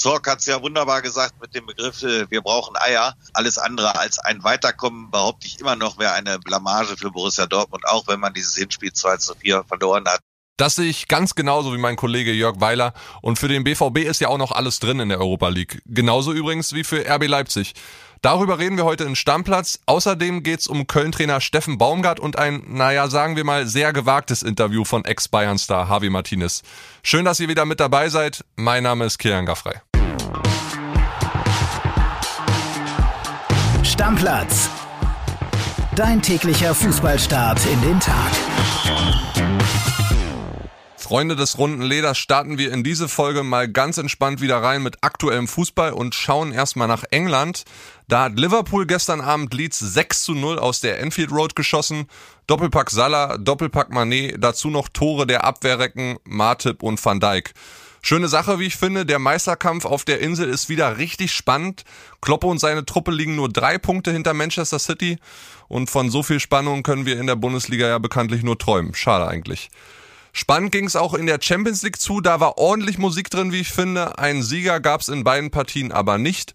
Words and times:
Zorc 0.00 0.26
hat 0.26 0.38
es 0.38 0.46
ja 0.46 0.62
wunderbar 0.62 1.02
gesagt 1.02 1.34
mit 1.42 1.54
dem 1.54 1.66
Begriff, 1.66 2.02
äh, 2.02 2.30
wir 2.30 2.40
brauchen 2.40 2.74
Eier. 2.78 3.14
Alles 3.34 3.58
andere 3.58 3.98
als 3.98 4.18
ein 4.18 4.42
Weiterkommen 4.42 5.10
behaupte 5.10 5.46
ich 5.46 5.60
immer 5.60 5.76
noch, 5.76 5.98
wäre 5.98 6.12
eine 6.12 6.38
Blamage 6.38 6.96
für 6.96 7.10
Borussia 7.10 7.44
Dortmund, 7.44 7.86
auch 7.86 8.08
wenn 8.08 8.18
man 8.18 8.32
dieses 8.32 8.56
Hinspiel 8.56 8.94
2 8.94 9.18
zu 9.18 9.34
4 9.34 9.62
verloren 9.64 10.06
hat. 10.08 10.20
Das 10.56 10.76
sehe 10.76 10.88
ich 10.88 11.06
ganz 11.06 11.34
genauso 11.34 11.74
wie 11.74 11.78
mein 11.78 11.96
Kollege 11.96 12.32
Jörg 12.32 12.60
Weiler. 12.60 12.94
Und 13.20 13.38
für 13.38 13.48
den 13.48 13.62
BVB 13.62 13.98
ist 13.98 14.22
ja 14.22 14.28
auch 14.28 14.38
noch 14.38 14.52
alles 14.52 14.78
drin 14.78 15.00
in 15.00 15.10
der 15.10 15.18
Europa 15.18 15.48
League. 15.48 15.82
Genauso 15.84 16.32
übrigens 16.32 16.72
wie 16.72 16.84
für 16.84 17.06
RB 17.06 17.26
Leipzig. 17.26 17.74
Darüber 18.22 18.58
reden 18.58 18.78
wir 18.78 18.84
heute 18.84 19.04
in 19.04 19.16
Stammplatz. 19.16 19.80
Außerdem 19.84 20.42
geht's 20.42 20.66
um 20.66 20.86
Köln-Trainer 20.86 21.42
Steffen 21.42 21.76
Baumgart 21.76 22.20
und 22.20 22.38
ein, 22.38 22.62
naja, 22.68 23.08
sagen 23.08 23.36
wir 23.36 23.44
mal, 23.44 23.66
sehr 23.66 23.92
gewagtes 23.92 24.42
Interview 24.42 24.84
von 24.84 25.04
Ex-Bayern-Star 25.04 25.88
Javi 25.90 26.08
Martinez. 26.08 26.62
Schön, 27.02 27.26
dass 27.26 27.40
ihr 27.40 27.48
wieder 27.48 27.66
mit 27.66 27.80
dabei 27.80 28.08
seid. 28.08 28.44
Mein 28.56 28.82
Name 28.82 29.04
ist 29.04 29.18
Kieran 29.18 29.44
Gaffrey. 29.44 29.80
Stammplatz. 34.00 34.70
Dein 35.94 36.22
täglicher 36.22 36.74
Fußballstart 36.74 37.60
in 37.66 37.82
den 37.82 38.00
Tag. 38.00 38.32
Freunde 40.96 41.36
des 41.36 41.58
runden 41.58 41.82
Leders 41.82 42.16
starten 42.16 42.56
wir 42.56 42.72
in 42.72 42.82
diese 42.82 43.10
Folge 43.10 43.42
mal 43.42 43.68
ganz 43.68 43.98
entspannt 43.98 44.40
wieder 44.40 44.62
rein 44.62 44.82
mit 44.82 44.96
aktuellem 45.02 45.46
Fußball 45.46 45.92
und 45.92 46.14
schauen 46.14 46.50
erstmal 46.50 46.88
nach 46.88 47.04
England. 47.10 47.64
Da 48.08 48.22
hat 48.22 48.40
Liverpool 48.40 48.86
gestern 48.86 49.20
Abend 49.20 49.52
Leeds 49.52 49.78
6 49.78 50.22
zu 50.22 50.32
0 50.32 50.58
aus 50.58 50.80
der 50.80 50.98
Enfield 51.00 51.30
Road 51.30 51.54
geschossen. 51.54 52.06
Doppelpack 52.46 52.88
Salah, 52.88 53.36
Doppelpack 53.36 53.90
Manet, 53.90 54.42
dazu 54.42 54.70
noch 54.70 54.88
Tore 54.88 55.26
der 55.26 55.44
Abwehrrecken 55.44 56.16
Martip 56.24 56.82
und 56.82 57.04
Van 57.04 57.20
Dijk. 57.20 57.52
Schöne 58.02 58.28
Sache, 58.28 58.58
wie 58.58 58.66
ich 58.66 58.76
finde. 58.76 59.04
Der 59.04 59.18
Meisterkampf 59.18 59.84
auf 59.84 60.04
der 60.04 60.20
Insel 60.20 60.48
ist 60.48 60.68
wieder 60.68 60.98
richtig 60.98 61.32
spannend. 61.32 61.84
Kloppe 62.20 62.46
und 62.46 62.58
seine 62.58 62.86
Truppe 62.86 63.10
liegen 63.10 63.36
nur 63.36 63.48
drei 63.48 63.78
Punkte 63.78 64.12
hinter 64.12 64.34
Manchester 64.34 64.78
City. 64.78 65.18
Und 65.68 65.90
von 65.90 66.10
so 66.10 66.22
viel 66.22 66.40
Spannung 66.40 66.82
können 66.82 67.06
wir 67.06 67.20
in 67.20 67.26
der 67.26 67.36
Bundesliga 67.36 67.86
ja 67.86 67.98
bekanntlich 67.98 68.42
nur 68.42 68.58
träumen. 68.58 68.94
Schade 68.94 69.26
eigentlich. 69.28 69.70
Spannend 70.32 70.72
ging 70.72 70.86
es 70.86 70.96
auch 70.96 71.14
in 71.14 71.26
der 71.26 71.40
Champions 71.40 71.82
League 71.82 72.00
zu, 72.00 72.20
da 72.20 72.38
war 72.38 72.56
ordentlich 72.56 72.98
Musik 72.98 73.30
drin, 73.30 73.52
wie 73.52 73.60
ich 73.60 73.70
finde. 73.70 74.18
Einen 74.18 74.42
Sieger 74.42 74.78
gab 74.80 75.00
es 75.00 75.08
in 75.08 75.24
beiden 75.24 75.50
Partien 75.50 75.90
aber 75.92 76.18
nicht. 76.18 76.54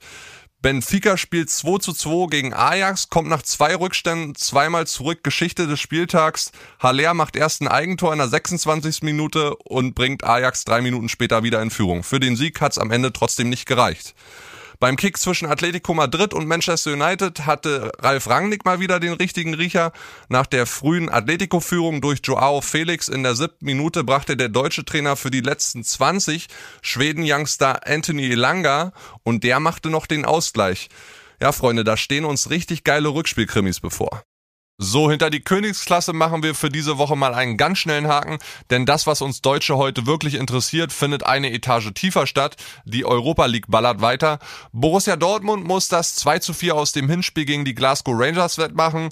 Benfica 0.66 1.16
spielt 1.16 1.52
2 1.52 1.78
zu 1.78 1.94
2 1.94 2.26
gegen 2.26 2.52
Ajax, 2.56 3.12
kommt 3.12 3.30
nach 3.30 3.44
zwei 3.44 3.76
Rückständen 3.76 4.34
zweimal 4.34 4.88
zurück. 4.88 5.24
Geschichte 5.24 5.68
des 5.68 5.80
Spieltags. 5.80 6.52
Haller 6.80 7.14
macht 7.14 7.36
erst 7.36 7.62
ein 7.62 7.68
Eigentor 7.68 8.12
in 8.14 8.18
der 8.18 8.30
26. 8.30 9.04
Minute 9.04 9.58
und 9.58 9.94
bringt 9.94 10.24
Ajax 10.24 10.64
drei 10.64 10.82
Minuten 10.82 11.08
später 11.08 11.44
wieder 11.44 11.62
in 11.62 11.70
Führung. 11.70 12.02
Für 12.02 12.20
den 12.20 12.36
Sieg 12.36 12.62
hat 12.62 12.72
es 12.72 12.80
am 12.80 12.90
Ende 12.90 13.14
trotzdem 13.14 13.48
nicht 13.48 13.68
gereicht. 13.68 14.16
Beim 14.80 14.98
Kick 14.98 15.18
zwischen 15.18 15.48
Atletico 15.48 15.94
Madrid 15.94 16.34
und 16.34 16.48
Manchester 16.48 16.94
United 16.94 17.46
hatte 17.46 17.92
Ralf 18.00 18.28
Rangnick 18.28 18.66
mal 18.66 18.80
wieder 18.80 19.00
den 19.00 19.14
richtigen 19.14 19.54
Riecher. 19.54 19.92
Nach 20.28 20.46
der 20.46 20.66
frühen 20.66 21.10
Atletico-Führung 21.10 22.02
durch 22.02 22.20
Joao 22.24 22.62
Felix 22.62 23.08
in 23.08 23.24
der 23.24 23.36
siebten 23.36 23.66
Minute 23.66 24.04
brachte 24.04 24.36
der 24.36 24.50
deutsche 24.50 24.84
Trainer 24.84 25.16
für 25.16 25.32
die 25.32 25.42
letzten 25.42 25.84
20 25.84 26.48
Schweden-Youngster 26.82 27.88
Anthony 27.88 28.32
Elanga 28.32 28.92
und 29.24 29.44
der 29.44 29.60
machte 29.60 29.90
noch 29.90 30.08
den 30.08 30.26
Ausgleich. 30.26 30.90
Ja, 31.42 31.52
Freunde, 31.52 31.84
da 31.84 31.98
stehen 31.98 32.26
uns 32.26 32.50
richtig 32.50 32.84
geile 32.84 33.10
Rückspielkrimis 33.10 33.80
bevor. 33.80 34.24
So, 34.78 35.10
hinter 35.10 35.30
die 35.30 35.40
Königsklasse 35.40 36.12
machen 36.12 36.44
wir 36.44 36.54
für 36.54 36.68
diese 36.68 36.98
Woche 36.98 37.16
mal 37.16 37.34
einen 37.34 37.56
ganz 37.56 37.78
schnellen 37.78 38.10
Haken, 38.10 38.40
denn 38.70 38.86
das, 38.86 39.08
was 39.08 39.22
uns 39.22 39.42
Deutsche 39.42 39.78
heute 39.78 40.06
wirklich 40.06 40.34
interessiert, 40.34 40.92
findet 40.92 41.26
eine 41.26 41.54
Etage 41.54 41.94
tiefer 41.94 42.28
statt. 42.28 42.58
Die 42.84 43.06
Europa 43.06 43.46
League 43.46 43.68
ballert 43.70 44.02
weiter. 44.02 44.38
Borussia 44.74 45.16
Dortmund 45.16 45.66
muss 45.66 45.88
das 45.88 46.16
2 46.16 46.40
zu 46.40 46.54
4 46.54 46.76
aus 46.76 46.92
dem 46.92 47.10
Hinspiel 47.10 47.46
gegen 47.46 47.64
die 47.64 47.74
Glasgow 47.74 48.16
Rangers 48.18 48.58
wettmachen. 48.58 49.12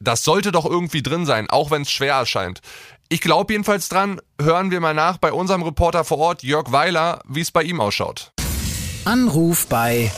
Das 0.00 0.24
sollte 0.24 0.50
doch 0.50 0.64
irgendwie 0.64 1.02
drin 1.02 1.26
sein, 1.26 1.50
auch 1.50 1.70
wenn 1.70 1.82
es 1.82 1.90
schwer 1.90 2.14
erscheint. 2.14 2.62
Ich 3.10 3.20
glaube 3.20 3.52
jedenfalls 3.52 3.90
dran, 3.90 4.18
hören 4.40 4.70
wir 4.70 4.80
mal 4.80 4.94
nach 4.94 5.18
bei 5.18 5.30
unserem 5.30 5.62
Reporter 5.62 6.04
vor 6.04 6.18
Ort, 6.18 6.42
Jörg 6.42 6.72
Weiler, 6.72 7.20
wie 7.28 7.42
es 7.42 7.50
bei 7.50 7.62
ihm 7.62 7.82
ausschaut. 7.82 8.32
Anruf 9.04 9.66
bei 9.66 10.10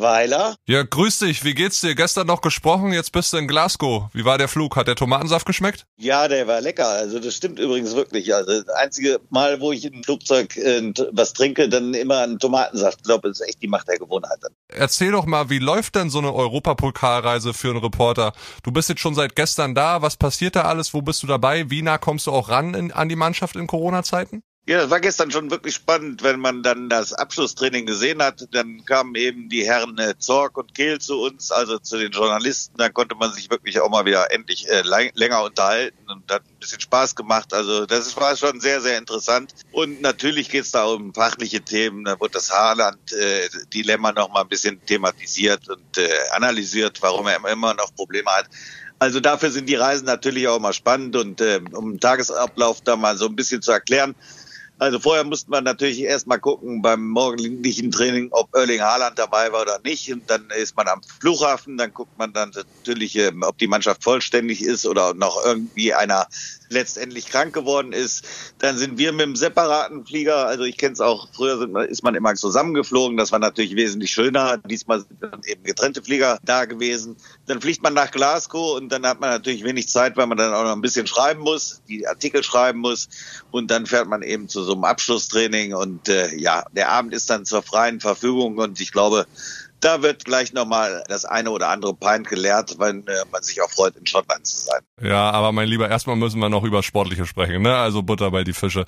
Weiler. 0.00 0.56
Ja, 0.66 0.82
grüß 0.82 1.18
dich. 1.18 1.44
Wie 1.44 1.54
geht's 1.54 1.80
dir? 1.80 1.94
Gestern 1.94 2.26
noch 2.26 2.40
gesprochen, 2.40 2.92
jetzt 2.92 3.12
bist 3.12 3.32
du 3.32 3.36
in 3.36 3.48
Glasgow. 3.48 4.08
Wie 4.12 4.24
war 4.24 4.38
der 4.38 4.48
Flug? 4.48 4.76
Hat 4.76 4.88
der 4.88 4.96
Tomatensaft 4.96 5.46
geschmeckt? 5.46 5.86
Ja, 5.98 6.28
der 6.28 6.46
war 6.46 6.60
lecker. 6.60 6.88
Also 6.88 7.18
das 7.18 7.34
stimmt 7.34 7.58
übrigens 7.58 7.94
wirklich. 7.94 8.34
Also 8.34 8.62
das 8.62 8.68
einzige 8.76 9.20
Mal, 9.30 9.60
wo 9.60 9.72
ich 9.72 9.84
im 9.84 10.02
Flugzeug 10.02 10.56
äh, 10.56 10.92
was 11.12 11.32
trinke, 11.32 11.68
dann 11.68 11.94
immer 11.94 12.18
einen 12.18 12.38
Tomatensaft. 12.38 12.98
Ich 12.98 13.04
glaube, 13.04 13.28
das 13.28 13.40
ist 13.40 13.48
echt 13.48 13.62
die 13.62 13.68
Macht 13.68 13.88
der 13.88 13.98
Gewohnheit. 13.98 14.38
Erzähl 14.68 15.12
doch 15.12 15.26
mal, 15.26 15.50
wie 15.50 15.58
läuft 15.58 15.94
denn 15.94 16.10
so 16.10 16.18
eine 16.18 16.32
Europapokalreise 16.32 17.54
für 17.54 17.70
einen 17.70 17.78
Reporter? 17.78 18.32
Du 18.62 18.72
bist 18.72 18.88
jetzt 18.88 19.00
schon 19.00 19.14
seit 19.14 19.36
gestern 19.36 19.74
da. 19.74 20.02
Was 20.02 20.16
passiert 20.16 20.56
da 20.56 20.62
alles? 20.62 20.94
Wo 20.94 21.02
bist 21.02 21.22
du 21.22 21.26
dabei? 21.26 21.70
Wie 21.70 21.82
nah 21.82 21.98
kommst 21.98 22.26
du 22.26 22.32
auch 22.32 22.48
ran 22.48 22.74
in, 22.74 22.92
an 22.92 23.08
die 23.08 23.16
Mannschaft 23.16 23.56
in 23.56 23.66
Corona-Zeiten? 23.66 24.42
Ja, 24.66 24.82
das 24.82 24.90
war 24.90 25.00
gestern 25.00 25.30
schon 25.30 25.50
wirklich 25.50 25.74
spannend, 25.74 26.22
wenn 26.22 26.38
man 26.38 26.62
dann 26.62 26.90
das 26.90 27.14
Abschlusstraining 27.14 27.86
gesehen 27.86 28.22
hat. 28.22 28.46
Dann 28.52 28.84
kamen 28.84 29.14
eben 29.14 29.48
die 29.48 29.66
Herren 29.66 29.98
äh, 29.98 30.16
Zorg 30.18 30.58
und 30.58 30.74
Kehl 30.74 31.00
zu 31.00 31.22
uns, 31.22 31.50
also 31.50 31.78
zu 31.78 31.96
den 31.96 32.12
Journalisten. 32.12 32.76
Da 32.76 32.90
konnte 32.90 33.14
man 33.14 33.32
sich 33.32 33.50
wirklich 33.50 33.80
auch 33.80 33.88
mal 33.88 34.04
wieder 34.04 34.30
endlich 34.30 34.68
äh, 34.68 34.82
länger 35.14 35.42
unterhalten 35.42 36.08
und 36.08 36.30
hat 36.30 36.42
ein 36.42 36.58
bisschen 36.60 36.78
Spaß 36.78 37.16
gemacht. 37.16 37.54
Also 37.54 37.86
das 37.86 38.14
war 38.18 38.36
schon 38.36 38.60
sehr, 38.60 38.82
sehr 38.82 38.98
interessant. 38.98 39.54
Und 39.72 40.02
natürlich 40.02 40.50
geht 40.50 40.64
es 40.64 40.70
da 40.72 40.84
um 40.84 41.14
fachliche 41.14 41.62
Themen. 41.62 42.04
Da 42.04 42.20
wird 42.20 42.34
das 42.34 42.52
Haarland-Dilemma 42.52 44.10
äh, 44.10 44.12
noch 44.12 44.28
mal 44.28 44.42
ein 44.42 44.48
bisschen 44.48 44.84
thematisiert 44.84 45.68
und 45.70 45.98
äh, 45.98 46.10
analysiert, 46.32 46.98
warum 47.00 47.26
er 47.26 47.44
immer 47.50 47.74
noch 47.74 47.94
Probleme 47.96 48.30
hat. 48.30 48.46
Also 49.00 49.18
dafür 49.18 49.50
sind 49.50 49.66
die 49.66 49.76
Reisen 49.76 50.04
natürlich 50.04 50.46
auch 50.46 50.60
mal 50.60 50.74
spannend 50.74 51.16
und 51.16 51.40
äh, 51.40 51.60
um 51.72 51.92
den 51.92 52.00
Tagesablauf 52.00 52.82
da 52.82 52.96
mal 52.96 53.16
so 53.16 53.26
ein 53.26 53.34
bisschen 53.34 53.62
zu 53.62 53.72
erklären. 53.72 54.14
Also 54.80 54.98
vorher 54.98 55.24
musste 55.24 55.50
man 55.50 55.64
natürlich 55.64 56.00
erst 56.00 56.26
mal 56.26 56.38
gucken 56.38 56.80
beim 56.80 57.06
morgendlichen 57.06 57.90
Training, 57.90 58.28
ob 58.30 58.48
Erling 58.54 58.80
Haaland 58.80 59.18
dabei 59.18 59.52
war 59.52 59.60
oder 59.60 59.78
nicht. 59.84 60.10
Und 60.10 60.30
dann 60.30 60.48
ist 60.56 60.74
man 60.74 60.88
am 60.88 61.02
Flughafen, 61.20 61.76
dann 61.76 61.92
guckt 61.92 62.16
man 62.16 62.32
dann 62.32 62.50
natürlich, 62.54 63.14
ähm, 63.16 63.42
ob 63.42 63.58
die 63.58 63.66
Mannschaft 63.66 64.02
vollständig 64.02 64.64
ist 64.64 64.86
oder 64.86 65.12
noch 65.12 65.44
irgendwie 65.44 65.92
einer 65.92 66.26
letztendlich 66.70 67.26
krank 67.26 67.52
geworden 67.52 67.92
ist. 67.92 68.24
Dann 68.58 68.78
sind 68.78 68.96
wir 68.96 69.12
mit 69.12 69.22
einem 69.22 69.36
separaten 69.36 70.06
Flieger, 70.06 70.46
also 70.46 70.64
ich 70.64 70.78
kenne 70.78 70.92
es 70.92 71.00
auch, 71.00 71.28
früher 71.32 71.88
ist 71.88 72.02
man 72.02 72.14
immer 72.14 72.34
zusammengeflogen, 72.34 73.16
das 73.16 73.32
war 73.32 73.38
natürlich 73.38 73.76
wesentlich 73.76 74.10
schöner. 74.12 74.58
Diesmal 74.58 75.00
sind 75.00 75.22
dann 75.22 75.40
eben 75.44 75.64
getrennte 75.64 76.02
Flieger 76.02 76.38
da 76.44 76.64
gewesen. 76.64 77.16
Dann 77.46 77.60
fliegt 77.60 77.82
man 77.82 77.94
nach 77.94 78.10
Glasgow 78.10 78.76
und 78.76 78.90
dann 78.90 79.04
hat 79.06 79.20
man 79.20 79.30
natürlich 79.30 79.64
wenig 79.64 79.88
Zeit, 79.88 80.16
weil 80.16 80.26
man 80.26 80.38
dann 80.38 80.54
auch 80.54 80.64
noch 80.64 80.72
ein 80.72 80.80
bisschen 80.80 81.06
schreiben 81.06 81.40
muss, 81.40 81.82
die 81.88 82.06
Artikel 82.06 82.42
schreiben 82.42 82.78
muss 82.78 83.08
und 83.50 83.70
dann 83.70 83.86
fährt 83.86 84.08
man 84.08 84.22
eben 84.22 84.48
zu 84.48 84.62
so 84.62 84.72
einem 84.72 84.84
Abschlusstraining 84.84 85.74
und 85.74 86.08
äh, 86.08 86.34
ja, 86.36 86.64
der 86.72 86.90
Abend 86.90 87.12
ist 87.12 87.28
dann 87.28 87.44
zur 87.44 87.62
freien 87.62 88.00
Verfügung 88.00 88.58
und 88.58 88.80
ich 88.80 88.92
glaube, 88.92 89.26
da 89.80 90.02
wird 90.02 90.24
gleich 90.24 90.52
nochmal 90.52 91.02
das 91.08 91.24
eine 91.24 91.50
oder 91.50 91.68
andere 91.68 91.94
Pint 91.94 92.28
geleert, 92.28 92.76
wenn 92.78 93.06
äh, 93.06 93.12
man 93.32 93.42
sich 93.42 93.60
auch 93.62 93.70
freut, 93.70 93.96
in 93.96 94.06
Schottland 94.06 94.46
zu 94.46 94.58
sein. 94.58 94.80
Ja, 95.00 95.30
aber 95.30 95.52
mein 95.52 95.68
Lieber, 95.68 95.88
erstmal 95.88 96.16
müssen 96.16 96.40
wir 96.40 96.48
noch 96.48 96.64
über 96.64 96.82
Sportliche 96.82 97.26
sprechen, 97.26 97.62
ne? 97.62 97.76
Also 97.76 98.02
Butter 98.02 98.30
bei 98.30 98.44
die 98.44 98.52
Fische. 98.52 98.84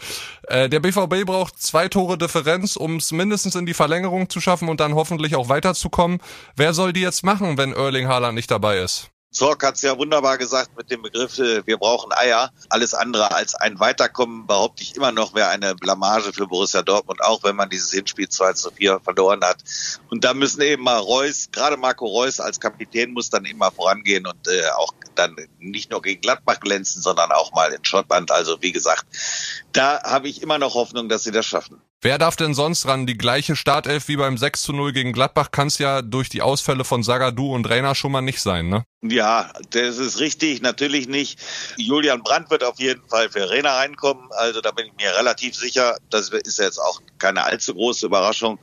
Äh, 0.48 0.68
der 0.68 0.80
BVB 0.80 1.24
braucht 1.24 1.60
zwei 1.60 1.88
Tore 1.88 2.18
Differenz, 2.18 2.76
um 2.76 2.96
es 2.96 3.12
mindestens 3.12 3.54
in 3.54 3.66
die 3.66 3.74
Verlängerung 3.74 4.28
zu 4.28 4.40
schaffen 4.40 4.68
und 4.68 4.80
dann 4.80 4.94
hoffentlich 4.94 5.36
auch 5.36 5.48
weiterzukommen. 5.48 6.18
Wer 6.56 6.74
soll 6.74 6.92
die 6.92 7.00
jetzt 7.00 7.24
machen, 7.24 7.56
wenn 7.58 7.72
Erling 7.72 8.08
Haaland 8.08 8.34
nicht 8.34 8.50
dabei 8.50 8.78
ist? 8.78 9.11
Zorc 9.32 9.64
hat 9.64 9.76
es 9.76 9.82
ja 9.82 9.96
wunderbar 9.96 10.36
gesagt 10.36 10.76
mit 10.76 10.90
dem 10.90 11.00
Begriff, 11.02 11.38
äh, 11.38 11.66
wir 11.66 11.78
brauchen 11.78 12.12
Eier. 12.12 12.52
Alles 12.68 12.92
andere 12.92 13.34
als 13.34 13.54
ein 13.54 13.80
Weiterkommen, 13.80 14.46
behaupte 14.46 14.82
ich 14.82 14.94
immer 14.94 15.10
noch, 15.10 15.34
wäre 15.34 15.48
eine 15.48 15.74
Blamage 15.74 16.34
für 16.34 16.46
Borussia 16.46 16.82
Dortmund, 16.82 17.22
auch 17.24 17.42
wenn 17.42 17.56
man 17.56 17.70
dieses 17.70 17.90
Hinspiel 17.92 18.28
2 18.28 18.52
zu 18.52 18.70
4 18.70 19.00
verloren 19.00 19.42
hat. 19.42 19.56
Und 20.10 20.22
da 20.24 20.34
müssen 20.34 20.60
eben 20.60 20.82
mal 20.82 20.98
Reus, 20.98 21.48
gerade 21.50 21.78
Marco 21.78 22.06
Reus 22.06 22.40
als 22.40 22.60
Kapitän 22.60 23.12
muss 23.12 23.30
dann 23.30 23.46
immer 23.46 23.70
vorangehen 23.72 24.26
und 24.26 24.46
äh, 24.48 24.68
auch 24.76 24.92
dann 25.14 25.34
nicht 25.58 25.90
nur 25.90 26.02
gegen 26.02 26.20
Gladbach 26.20 26.60
glänzen, 26.60 27.00
sondern 27.00 27.32
auch 27.32 27.52
mal 27.52 27.72
in 27.72 27.84
Schottland. 27.84 28.30
Also 28.30 28.60
wie 28.60 28.72
gesagt, 28.72 29.06
da 29.72 30.02
habe 30.02 30.28
ich 30.28 30.42
immer 30.42 30.58
noch 30.58 30.74
Hoffnung, 30.74 31.08
dass 31.08 31.24
sie 31.24 31.32
das 31.32 31.46
schaffen. 31.46 31.80
Wer 32.02 32.18
darf 32.18 32.36
denn 32.36 32.52
sonst 32.52 32.86
ran? 32.86 33.06
Die 33.06 33.16
gleiche 33.16 33.56
Startelf 33.56 34.08
wie 34.08 34.16
beim 34.16 34.36
6 34.36 34.62
zu 34.62 34.72
0 34.72 34.92
gegen 34.92 35.12
Gladbach 35.12 35.52
kann 35.52 35.68
es 35.68 35.78
ja 35.78 36.02
durch 36.02 36.28
die 36.28 36.42
Ausfälle 36.42 36.84
von 36.84 37.02
Sagadu 37.02 37.54
und 37.54 37.68
Rainer 37.68 37.94
schon 37.94 38.12
mal 38.12 38.22
nicht 38.22 38.42
sein, 38.42 38.68
ne? 38.68 38.84
Ja, 39.04 39.50
das 39.70 39.98
ist 39.98 40.20
richtig, 40.20 40.62
natürlich 40.62 41.08
nicht. 41.08 41.40
Julian 41.76 42.22
Brandt 42.22 42.50
wird 42.50 42.62
auf 42.62 42.78
jeden 42.78 43.02
Fall 43.08 43.28
für 43.30 43.50
Rena 43.50 43.74
reinkommen, 43.74 44.28
also 44.30 44.60
da 44.60 44.70
bin 44.70 44.86
ich 44.86 44.92
mir 44.92 45.12
relativ 45.18 45.56
sicher. 45.56 45.96
Das 46.10 46.28
ist 46.28 46.60
jetzt 46.60 46.78
auch 46.78 47.02
keine 47.18 47.42
allzu 47.42 47.74
große 47.74 48.06
Überraschung. 48.06 48.60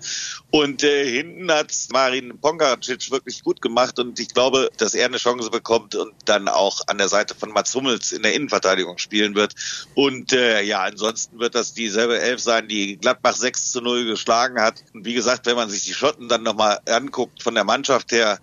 Und 0.50 0.82
äh, 0.84 1.06
hinten 1.06 1.52
hat 1.52 1.74
Marin 1.92 2.40
Pongacic 2.40 3.12
wirklich 3.12 3.44
gut 3.44 3.62
gemacht 3.62 4.00
und 4.00 4.18
ich 4.18 4.30
glaube, 4.34 4.70
dass 4.78 4.94
er 4.94 5.08
eine 5.08 5.18
Chance 5.18 5.50
bekommt 5.50 5.96
und 5.96 6.14
dann 6.24 6.48
auch 6.48 6.82
an 6.88 6.98
der 6.98 7.10
Seite 7.10 7.36
von 7.36 7.52
Mats 7.52 7.76
Hummels 7.76 8.14
in 8.14 8.24
der 8.24 8.34
Innenverteidigung 8.34 8.98
spielen 8.98 9.36
wird. 9.36 9.54
Und 9.94 10.32
äh, 10.32 10.62
ja, 10.62 10.84
ansonsten 10.84 11.38
wird 11.40 11.54
das 11.54 11.74
dieselbe 11.74 12.18
Elf 12.18 12.40
sein, 12.40 12.70
die 12.70 12.98
Gladbach 12.98 13.36
6 13.36 13.72
zu 13.72 13.82
0 13.82 14.06
geschlagen 14.06 14.60
hat. 14.62 14.86
Und 14.94 15.06
wie 15.06 15.14
gesagt, 15.14 15.46
wenn 15.46 15.58
man 15.58 15.70
sich 15.70 15.84
die 15.84 15.94
Schotten 15.94 16.30
dann 16.30 16.44
nochmal 16.44 16.80
anguckt 16.88 17.44
von 17.44 17.56
der 17.56 17.66
Mannschaft 17.66 18.14
her, 18.14 18.40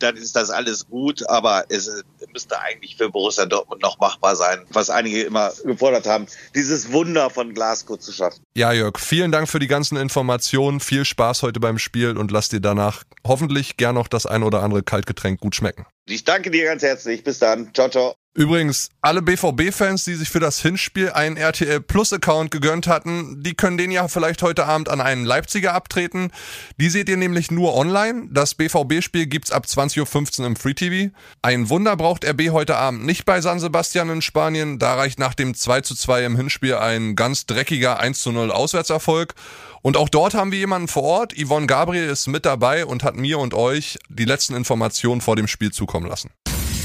dann 0.00 0.16
ist 0.16 0.34
das 0.34 0.50
alles 0.50 0.88
gut 0.88 1.26
aber 1.36 1.64
es 1.68 2.02
müsste 2.32 2.58
eigentlich 2.60 2.96
für 2.96 3.10
Borussia 3.10 3.46
Dortmund 3.46 3.82
noch 3.82 3.98
machbar 3.98 4.36
sein, 4.36 4.64
was 4.70 4.90
einige 4.90 5.22
immer 5.22 5.52
gefordert 5.64 6.06
haben, 6.06 6.26
dieses 6.54 6.92
Wunder 6.92 7.30
von 7.30 7.54
Glasgow 7.54 7.98
zu 7.98 8.12
schaffen. 8.12 8.42
Ja, 8.56 8.72
Jörg, 8.72 8.98
vielen 8.98 9.32
Dank 9.32 9.48
für 9.48 9.58
die 9.58 9.66
ganzen 9.66 9.96
Informationen, 9.96 10.80
viel 10.80 11.04
Spaß 11.04 11.42
heute 11.42 11.60
beim 11.60 11.78
Spiel 11.78 12.16
und 12.16 12.30
lass 12.30 12.48
dir 12.48 12.60
danach 12.60 13.04
hoffentlich 13.26 13.76
gern 13.76 13.94
noch 13.94 14.08
das 14.08 14.26
ein 14.26 14.42
oder 14.42 14.62
andere 14.62 14.82
Kaltgetränk 14.82 15.40
gut 15.40 15.54
schmecken. 15.54 15.86
Ich 16.08 16.24
danke 16.24 16.50
dir 16.50 16.64
ganz 16.64 16.82
herzlich. 16.82 17.24
Bis 17.24 17.38
dann. 17.38 17.72
Ciao, 17.74 17.88
ciao. 17.88 18.14
Übrigens, 18.36 18.90
alle 19.00 19.22
BVB-Fans, 19.22 20.04
die 20.04 20.14
sich 20.14 20.28
für 20.28 20.40
das 20.40 20.60
Hinspiel 20.60 21.08
einen 21.08 21.38
RTL 21.38 21.80
Plus-Account 21.80 22.50
gegönnt 22.50 22.86
hatten, 22.86 23.42
die 23.42 23.54
können 23.54 23.78
den 23.78 23.90
ja 23.90 24.08
vielleicht 24.08 24.42
heute 24.42 24.66
Abend 24.66 24.90
an 24.90 25.00
einen 25.00 25.24
Leipziger 25.24 25.72
abtreten. 25.72 26.30
Die 26.76 26.90
seht 26.90 27.08
ihr 27.08 27.16
nämlich 27.16 27.50
nur 27.50 27.74
online. 27.74 28.28
Das 28.30 28.54
BVB-Spiel 28.54 29.24
gibt's 29.24 29.52
ab 29.52 29.64
20.15 29.64 30.40
Uhr 30.40 30.46
im 30.48 30.56
Free 30.56 30.74
TV. 30.74 31.14
Ein 31.40 31.70
Wunder 31.70 31.96
braucht 31.96 32.26
RB 32.26 32.50
heute 32.50 32.76
Abend 32.76 33.06
nicht 33.06 33.24
bei 33.24 33.40
San 33.40 33.58
Sebastian 33.58 34.10
in 34.10 34.20
Spanien. 34.20 34.78
Da 34.78 34.96
reicht 34.96 35.18
nach 35.18 35.32
dem 35.32 35.54
2 35.54 35.80
zu 35.80 35.94
2 35.94 36.26
im 36.26 36.36
Hinspiel 36.36 36.74
ein 36.74 37.16
ganz 37.16 37.46
dreckiger 37.46 38.00
1 38.00 38.20
zu 38.20 38.32
0 38.32 38.50
Auswärtserfolg. 38.50 39.32
Und 39.80 39.96
auch 39.96 40.10
dort 40.10 40.34
haben 40.34 40.52
wir 40.52 40.58
jemanden 40.58 40.88
vor 40.88 41.04
Ort. 41.04 41.32
Yvonne 41.42 41.66
Gabriel 41.66 42.10
ist 42.10 42.26
mit 42.26 42.44
dabei 42.44 42.84
und 42.84 43.02
hat 43.02 43.16
mir 43.16 43.38
und 43.38 43.54
euch 43.54 43.98
die 44.10 44.26
letzten 44.26 44.54
Informationen 44.54 45.22
vor 45.22 45.36
dem 45.36 45.48
Spiel 45.48 45.72
zukommen 45.72 46.06
lassen. 46.06 46.32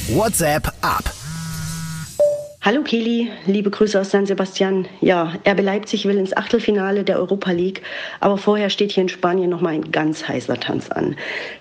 WhatsApp 0.08 0.72
ab. 0.80 1.04
Hallo 2.64 2.84
Kili, 2.84 3.32
liebe 3.48 3.72
Grüße 3.72 4.00
aus 4.00 4.12
San 4.12 4.28
Sebastian. 4.28 4.88
Ja, 5.02 5.34
RB 5.48 5.64
Leipzig 5.64 6.06
will 6.06 6.20
ins 6.20 6.38
Achtelfinale 6.38 7.04
der 7.04 7.18
Europa 7.18 7.50
League, 7.50 7.82
aber 8.20 8.38
vorher 8.38 8.70
steht 8.70 8.92
hier 8.92 9.02
in 9.02 9.10
Spanien 9.10 9.50
noch 9.50 9.62
mal 9.62 9.74
ein 9.74 9.92
ganz 9.92 10.28
heißer 10.28 10.60
Tanz 10.60 10.92
an. 10.92 11.16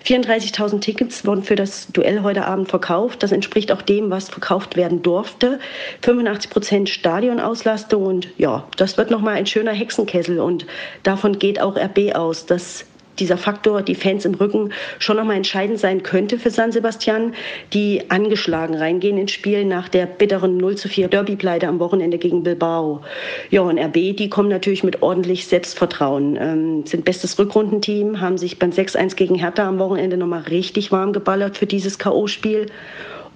34.000 0.05 0.79
Tickets 0.79 1.25
wurden 1.25 1.41
für 1.41 1.55
das 1.55 1.87
Duell 1.87 2.21
heute 2.21 2.45
Abend 2.45 2.69
verkauft. 2.69 3.23
Das 3.23 3.31
entspricht 3.31 3.71
auch 3.71 3.81
dem, 3.81 4.11
was 4.11 4.29
verkauft 4.29 4.75
werden 4.75 5.01
durfte. 5.01 5.59
85 6.03 6.51
Prozent 6.51 6.89
Stadionauslastung 6.89 8.05
und 8.05 8.27
ja, 8.37 8.67
das 8.77 8.95
wird 8.99 9.09
noch 9.09 9.21
mal 9.21 9.33
ein 9.33 9.47
schöner 9.47 9.73
Hexenkessel 9.73 10.39
und 10.39 10.67
davon 11.01 11.39
geht 11.39 11.59
auch 11.59 11.77
RB 11.77 12.13
aus, 12.13 12.45
dass 12.45 12.85
dieser 13.19 13.37
Faktor, 13.37 13.81
die 13.81 13.95
Fans 13.95 14.25
im 14.25 14.33
Rücken, 14.35 14.71
schon 14.99 15.17
nochmal 15.17 15.37
entscheidend 15.37 15.79
sein 15.79 16.03
könnte 16.03 16.39
für 16.39 16.49
San 16.49 16.71
Sebastian, 16.71 17.33
die 17.73 18.09
angeschlagen 18.09 18.75
reingehen 18.75 19.17
ins 19.17 19.31
Spiel 19.31 19.65
nach 19.65 19.89
der 19.89 20.05
bitteren 20.05 20.57
0 20.57 20.75
zu 20.75 20.89
4 20.89 21.07
Derby-Pleite 21.07 21.67
am 21.67 21.79
Wochenende 21.79 22.17
gegen 22.17 22.43
Bilbao. 22.43 23.01
Ja, 23.49 23.61
und 23.61 23.79
RB, 23.79 24.15
die 24.15 24.29
kommen 24.29 24.49
natürlich 24.49 24.83
mit 24.83 25.01
ordentlich 25.01 25.47
Selbstvertrauen, 25.47 26.37
ähm, 26.39 26.85
sind 26.85 27.05
bestes 27.05 27.37
Rückrundenteam, 27.37 28.21
haben 28.21 28.37
sich 28.37 28.59
beim 28.59 28.71
6-1 28.71 29.15
gegen 29.15 29.35
Hertha 29.35 29.67
am 29.67 29.79
Wochenende 29.79 30.17
nochmal 30.17 30.41
richtig 30.41 30.91
warm 30.91 31.13
geballert 31.13 31.57
für 31.57 31.65
dieses 31.65 31.99
K.O.-Spiel 31.99 32.67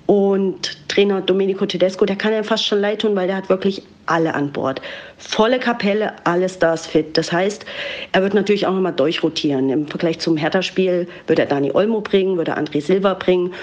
und 0.05 0.87
Trainer 0.87 1.21
Domenico 1.21 1.65
Tedesco, 1.65 2.05
der 2.05 2.15
kann 2.15 2.33
ja 2.33 2.43
fast 2.43 2.65
schon 2.65 2.79
leid 2.79 3.01
tun, 3.01 3.15
weil 3.15 3.27
der 3.27 3.37
hat 3.37 3.49
wirklich 3.49 3.81
alle 4.05 4.33
an 4.35 4.51
Bord. 4.51 4.81
Volle 5.17 5.59
Kapelle, 5.59 6.13
alle 6.25 6.47
Stars 6.47 6.85
fit. 6.85 7.17
Das 7.17 7.31
heißt, 7.31 7.65
er 8.11 8.21
wird 8.21 8.33
natürlich 8.33 8.67
auch 8.67 8.73
nochmal 8.73 8.93
durchrotieren. 8.93 9.69
Im 9.69 9.87
Vergleich 9.87 10.19
zum 10.19 10.37
Hertha-Spiel 10.37 11.07
wird 11.27 11.39
er 11.39 11.47
Dani 11.47 11.71
Olmo 11.73 12.01
bringen, 12.01 12.37
wird 12.37 12.49
er 12.49 12.57
André 12.57 12.81
Silva 12.81 13.15
bringen 13.15 13.53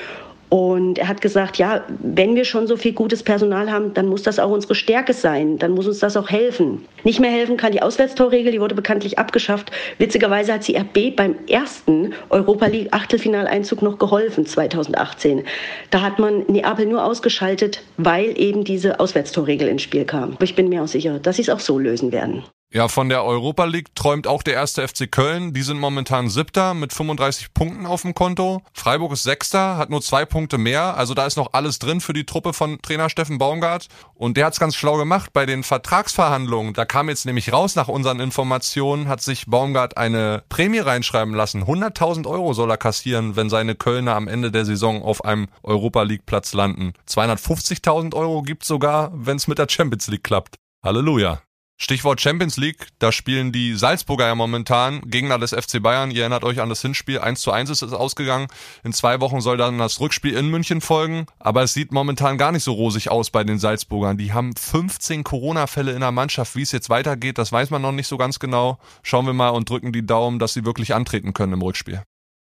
und 0.53 0.99
er 0.99 1.09
hat 1.09 1.23
gesagt, 1.23 1.57
ja, 1.57 1.83
wenn 2.03 2.35
wir 2.35 2.45
schon 2.45 2.67
so 2.67 2.77
viel 2.77 2.93
gutes 2.93 3.23
Personal 3.23 3.73
haben, 3.73 3.95
dann 3.95 4.07
muss 4.07 4.23
das 4.23 4.39
auch 4.39 4.51
unsere 4.51 4.75
Stärke 4.75 5.15
sein. 5.15 5.57
Dann 5.57 5.73
muss 5.73 5.87
uns 5.87 6.01
das 6.01 6.15
auch 6.15 6.29
helfen. 6.29 6.85
Nicht 7.05 7.21
mehr 7.21 7.31
helfen 7.31 7.57
kann 7.57 7.73
die 7.73 7.81
Auswärtstorregel, 7.81 8.53
die 8.53 8.61
wurde 8.61 8.75
bekanntlich 8.75 9.19
abgeschafft. 9.19 9.71
Witzigerweise 9.97 10.53
hat 10.53 10.63
sie 10.63 10.77
RB 10.77 11.17
beim 11.17 11.37
ersten 11.49 12.13
Europa 12.29 12.67
League 12.67 12.89
Achtelfinaleinzug 12.91 13.81
noch 13.81 13.97
geholfen, 13.97 14.45
2018. 14.45 15.45
Da 15.89 16.03
hat 16.03 16.19
man 16.19 16.41
Neapel 16.49 16.85
nur 16.85 17.03
ausgeschaltet, 17.03 17.83
weil 17.97 18.39
eben 18.39 18.63
diese 18.63 19.01
Auswärtstorregel 19.01 19.69
ins 19.69 19.81
Spiel 19.81 20.05
kam. 20.05 20.35
Aber 20.35 20.45
ich 20.45 20.55
bin 20.55 20.69
mir 20.69 20.83
auch 20.83 20.89
sicher, 20.89 21.19
dass 21.19 21.37
sie 21.37 21.43
es 21.43 21.49
auch 21.49 21.61
so 21.61 21.79
lösen 21.79 22.13
werden. 22.13 22.45
Ja, 22.75 22.89
von 22.89 23.11
der 23.11 23.23
Europa 23.23 23.67
League 23.67 23.95
träumt 23.95 24.27
auch 24.27 24.43
der 24.43 24.55
erste 24.55 24.89
FC 24.89 25.11
Köln. 25.13 25.53
Die 25.53 25.61
sind 25.61 25.79
momentan 25.79 26.31
Siebter 26.31 26.73
mit 26.73 26.95
35 26.95 27.53
Punkten 27.53 27.85
auf 27.85 28.01
dem 28.01 28.15
Konto. 28.15 28.63
Freiburg 28.73 29.13
ist 29.13 29.25
Sechster, 29.25 29.77
hat 29.77 29.91
nur 29.91 30.01
zwei 30.01 30.25
Punkte 30.25 30.57
mehr. 30.57 30.97
Also 30.97 31.13
da 31.13 31.27
ist 31.27 31.37
noch 31.37 31.53
alles 31.53 31.79
drin 31.79 32.01
für 32.01 32.15
die 32.15 32.25
Truppe 32.25 32.55
von 32.55 32.81
Trainer 32.81 33.11
Steffen 33.11 33.37
Baumgart. 33.37 33.89
Und 34.15 34.39
der 34.39 34.47
hat's 34.47 34.59
ganz 34.59 34.75
schlau 34.75 34.97
gemacht 34.97 35.35
bei 35.35 35.45
den 35.45 35.65
Vertragsverhandlungen. 35.65 36.73
Da 36.73 36.87
kam 36.87 37.11
jetzt 37.11 37.27
nämlich 37.27 37.53
raus, 37.53 37.77
nach 37.77 37.89
unseren 37.89 38.21
Informationen, 38.21 39.07
hat 39.07 39.21
sich 39.21 39.45
Baumgart 39.49 39.99
eine 39.99 40.43
Prämie 40.49 40.79
reinschreiben 40.79 41.35
lassen. 41.35 41.65
100.000 41.65 42.27
Euro 42.27 42.55
soll 42.55 42.71
er 42.71 42.79
kassieren, 42.79 43.37
wenn 43.37 43.51
seine 43.51 43.75
Kölner 43.75 44.17
am 44.17 44.29
Ende 44.29 44.51
der 44.51 44.65
Saison 44.65 45.03
auf 45.03 45.27
einem 45.27 45.49
Europa 45.63 46.05
League 46.05 46.25
Platz 46.25 46.55
landen. 46.55 46.95
250.000 47.07 48.15
Euro 48.15 48.41
gibt's 48.41 48.67
sogar, 48.67 49.11
wenn's 49.13 49.47
mit 49.47 49.59
der 49.59 49.69
Champions 49.69 50.09
League 50.09 50.25
klappt. 50.25 50.57
Halleluja. 50.83 51.43
Stichwort 51.77 52.21
Champions 52.21 52.57
League, 52.59 52.87
da 53.01 53.11
spielen 53.11 53.51
die 53.51 53.75
Salzburger 53.75 54.27
ja 54.27 54.35
momentan 54.37 55.01
Gegner 55.03 55.39
des 55.39 55.51
FC 55.51 55.83
Bayern. 55.83 56.13
Ihr 56.13 56.21
erinnert 56.21 56.45
euch 56.45 56.61
an 56.61 56.69
das 56.69 56.81
Hinspiel, 56.81 57.19
1 57.19 57.41
zu 57.41 57.51
1 57.51 57.71
ist 57.71 57.83
es 57.83 57.93
ausgegangen. 57.93 58.47
In 58.85 58.93
zwei 58.93 59.21
Wochen 59.21 59.41
soll 59.41 59.57
dann 59.57 59.79
das 59.79 59.99
Rückspiel 59.99 60.37
in 60.37 60.49
München 60.49 60.81
folgen. 60.81 61.27
Aber 61.41 61.65
es 61.65 61.75
sieht 61.75 61.91
momentan 61.91 62.39
gar 62.39 62.53
nicht 62.53 62.63
so 62.63 62.73
rosig 62.73 63.11
aus 63.11 63.31
bei 63.31 63.43
den 63.43 63.59
Salzburgern. 63.59 64.17
Die 64.17 64.33
haben 64.33 64.55
15 64.55 65.25
Corona-Fälle 65.25 65.93
in 65.93 66.01
der 66.01 66.13
Mannschaft. 66.13 66.55
Wie 66.55 66.63
es 66.63 66.71
jetzt 66.71 66.89
weitergeht, 66.89 67.39
das 67.39 67.51
weiß 67.51 67.71
man 67.71 67.83
noch 67.83 67.93
nicht 67.93 68.07
so 68.07 68.17
ganz 68.17 68.39
genau. 68.39 68.79
Schauen 69.03 69.27
wir 69.27 69.33
mal 69.33 69.49
und 69.49 69.69
drücken 69.69 69.93
die 69.93 70.07
Daumen, 70.07 70.39
dass 70.39 70.55
sie 70.55 70.65
wirklich 70.65 70.95
antreten 70.95 71.33
können 71.33 71.55
im 71.55 71.63
Rückspiel. 71.63 72.03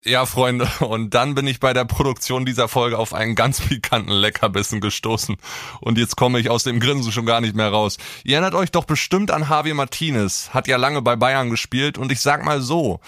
Ja, 0.05 0.25
Freunde, 0.25 0.65
und 0.79 1.13
dann 1.13 1.35
bin 1.35 1.45
ich 1.45 1.59
bei 1.59 1.73
der 1.73 1.83
Produktion 1.83 2.45
dieser 2.45 2.69
Folge 2.69 2.97
auf 2.97 3.13
einen 3.13 3.35
ganz 3.35 3.59
pikanten 3.59 4.13
Leckerbissen 4.13 4.79
gestoßen. 4.79 5.35
Und 5.81 5.97
jetzt 5.97 6.15
komme 6.15 6.39
ich 6.39 6.49
aus 6.49 6.63
dem 6.63 6.79
Grinsen 6.79 7.11
schon 7.11 7.25
gar 7.25 7.41
nicht 7.41 7.53
mehr 7.53 7.67
raus. 7.69 7.97
Ihr 8.23 8.35
erinnert 8.35 8.55
euch 8.55 8.71
doch 8.71 8.85
bestimmt 8.85 9.29
an 9.29 9.45
Javi 9.49 9.73
Martinez, 9.73 10.51
hat 10.53 10.69
ja 10.69 10.77
lange 10.77 11.01
bei 11.01 11.17
Bayern 11.17 11.49
gespielt 11.49 11.97
und 11.97 12.13
ich 12.13 12.21
sag 12.21 12.45
mal 12.45 12.61
so, 12.61 13.01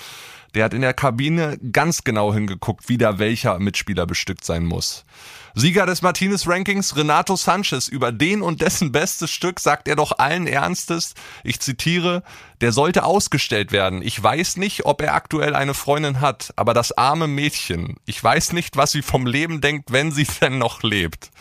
der 0.53 0.65
hat 0.65 0.73
in 0.73 0.81
der 0.81 0.93
Kabine 0.93 1.57
ganz 1.71 2.03
genau 2.03 2.33
hingeguckt, 2.33 2.89
wie 2.89 2.97
da 2.97 3.19
welcher 3.19 3.57
Mitspieler 3.59 4.05
bestückt 4.05 4.43
sein 4.43 4.65
muss. 4.65 5.05
Sieger 5.53 5.86
des 5.86 6.01
Martinez-Rankings 6.01 6.95
Renato 6.95 7.36
Sanchez 7.36 7.88
über 7.88 8.12
den 8.12 8.42
und 8.42 8.62
dessen 8.62 8.92
bestes 8.92 9.31
Stück 9.31 9.59
sagt 9.59 9.88
er 9.88 9.95
doch 9.95 10.18
allen 10.18 10.48
Ernstes, 10.48 11.13
ich 11.44 11.59
zitiere, 11.59 12.24
der 12.62 12.71
sollte 12.71 13.03
ausgestellt 13.03 13.71
werden. 13.71 14.01
Ich 14.01 14.21
weiß 14.21 14.57
nicht, 14.57 14.86
ob 14.86 15.01
er 15.01 15.15
aktuell 15.15 15.56
eine 15.56 15.74
Freundin 15.74 16.22
hat, 16.22 16.53
aber 16.55 16.74
das 16.74 16.91
arme 16.91 17.27
Mädchen, 17.27 17.96
ich 18.05 18.24
weiß 18.24 18.53
nicht, 18.53 18.77
was 18.77 18.91
sie 18.91 19.01
vom 19.01 19.25
Leben 19.25 19.62
denkt, 19.62 19.91
wenn 19.91 20.12
sie 20.12 20.27
denn 20.41 20.58
noch 20.58 20.84
lebt. 20.84 21.31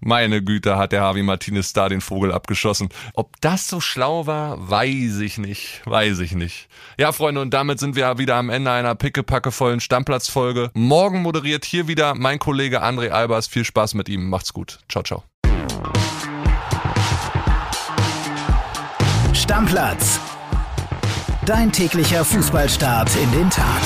Meine 0.00 0.42
Güte, 0.42 0.78
hat 0.78 0.92
der 0.92 1.02
Harvey 1.02 1.22
Martinez 1.22 1.72
da 1.72 1.88
den 1.88 2.00
Vogel 2.00 2.32
abgeschossen. 2.32 2.88
Ob 3.14 3.40
das 3.40 3.66
so 3.66 3.80
schlau 3.80 4.26
war, 4.26 4.70
weiß 4.70 5.18
ich 5.18 5.38
nicht, 5.38 5.82
weiß 5.84 6.20
ich 6.20 6.32
nicht. 6.32 6.68
Ja, 6.96 7.10
Freunde, 7.10 7.40
und 7.40 7.52
damit 7.52 7.80
sind 7.80 7.96
wir 7.96 8.18
wieder 8.18 8.36
am 8.36 8.48
Ende 8.48 8.70
einer 8.70 8.94
pickepackevollen 8.94 9.80
Stammplatzfolge. 9.80 10.70
Morgen 10.74 11.22
moderiert 11.22 11.64
hier 11.64 11.88
wieder 11.88 12.14
mein 12.14 12.38
Kollege 12.38 12.82
André 12.82 13.08
Albers. 13.10 13.48
Viel 13.58 13.64
Spaß 13.64 13.94
mit 13.94 14.08
ihm. 14.08 14.30
Macht's 14.30 14.52
gut. 14.52 14.78
Ciao, 14.88 15.02
ciao. 15.02 15.24
Stammplatz. 19.32 20.20
Dein 21.44 21.72
täglicher 21.72 22.24
Fußballstart 22.24 23.10
in 23.16 23.32
den 23.32 23.50
Tag. 23.50 23.82